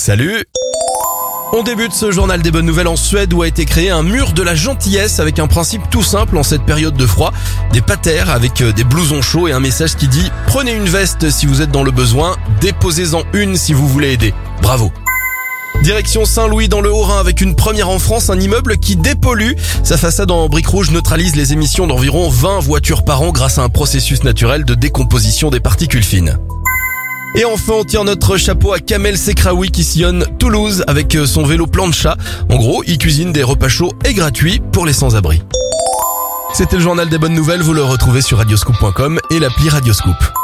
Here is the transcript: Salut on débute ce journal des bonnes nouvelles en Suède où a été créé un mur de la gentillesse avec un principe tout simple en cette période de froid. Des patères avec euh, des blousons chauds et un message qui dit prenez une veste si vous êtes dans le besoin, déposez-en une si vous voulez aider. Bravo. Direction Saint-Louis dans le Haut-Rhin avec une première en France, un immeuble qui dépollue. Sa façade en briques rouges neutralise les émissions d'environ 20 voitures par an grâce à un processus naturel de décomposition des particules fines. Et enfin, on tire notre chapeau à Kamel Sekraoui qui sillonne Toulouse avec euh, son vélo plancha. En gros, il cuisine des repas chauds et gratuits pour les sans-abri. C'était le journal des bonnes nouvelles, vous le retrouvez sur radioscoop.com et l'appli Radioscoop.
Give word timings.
Salut 0.00 0.42
on 1.52 1.62
débute 1.62 1.92
ce 1.92 2.10
journal 2.10 2.40
des 2.40 2.50
bonnes 2.50 2.64
nouvelles 2.64 2.88
en 2.88 2.96
Suède 2.96 3.34
où 3.34 3.42
a 3.42 3.48
été 3.48 3.66
créé 3.66 3.90
un 3.90 4.02
mur 4.02 4.32
de 4.32 4.40
la 4.40 4.54
gentillesse 4.54 5.20
avec 5.20 5.38
un 5.38 5.46
principe 5.46 5.82
tout 5.90 6.02
simple 6.02 6.38
en 6.38 6.42
cette 6.42 6.62
période 6.62 6.94
de 6.94 7.06
froid. 7.06 7.34
Des 7.72 7.82
patères 7.82 8.30
avec 8.30 8.62
euh, 8.62 8.72
des 8.72 8.84
blousons 8.84 9.20
chauds 9.20 9.46
et 9.46 9.52
un 9.52 9.60
message 9.60 9.96
qui 9.96 10.08
dit 10.08 10.30
prenez 10.46 10.72
une 10.72 10.88
veste 10.88 11.28
si 11.28 11.44
vous 11.44 11.60
êtes 11.60 11.70
dans 11.70 11.82
le 11.82 11.90
besoin, 11.90 12.36
déposez-en 12.62 13.24
une 13.34 13.56
si 13.56 13.74
vous 13.74 13.86
voulez 13.86 14.12
aider. 14.12 14.32
Bravo. 14.62 14.90
Direction 15.82 16.24
Saint-Louis 16.24 16.68
dans 16.68 16.80
le 16.80 16.90
Haut-Rhin 16.90 17.18
avec 17.18 17.42
une 17.42 17.54
première 17.54 17.90
en 17.90 17.98
France, 17.98 18.30
un 18.30 18.40
immeuble 18.40 18.78
qui 18.78 18.96
dépollue. 18.96 19.52
Sa 19.82 19.98
façade 19.98 20.30
en 20.30 20.48
briques 20.48 20.68
rouges 20.68 20.92
neutralise 20.92 21.36
les 21.36 21.52
émissions 21.52 21.86
d'environ 21.86 22.30
20 22.30 22.60
voitures 22.60 23.02
par 23.02 23.20
an 23.20 23.32
grâce 23.32 23.58
à 23.58 23.64
un 23.64 23.68
processus 23.68 24.24
naturel 24.24 24.64
de 24.64 24.74
décomposition 24.74 25.50
des 25.50 25.60
particules 25.60 26.04
fines. 26.04 26.38
Et 27.36 27.44
enfin, 27.44 27.74
on 27.74 27.84
tire 27.84 28.04
notre 28.04 28.36
chapeau 28.36 28.72
à 28.72 28.80
Kamel 28.80 29.16
Sekraoui 29.16 29.70
qui 29.70 29.84
sillonne 29.84 30.26
Toulouse 30.38 30.84
avec 30.86 31.14
euh, 31.14 31.26
son 31.26 31.44
vélo 31.44 31.66
plancha. 31.66 32.16
En 32.48 32.56
gros, 32.56 32.82
il 32.86 32.98
cuisine 32.98 33.32
des 33.32 33.42
repas 33.42 33.68
chauds 33.68 33.92
et 34.04 34.14
gratuits 34.14 34.60
pour 34.72 34.84
les 34.84 34.92
sans-abri. 34.92 35.42
C'était 36.52 36.76
le 36.76 36.82
journal 36.82 37.08
des 37.08 37.18
bonnes 37.18 37.34
nouvelles, 37.34 37.62
vous 37.62 37.74
le 37.74 37.84
retrouvez 37.84 38.22
sur 38.22 38.38
radioscoop.com 38.38 39.20
et 39.30 39.38
l'appli 39.38 39.68
Radioscoop. 39.68 40.39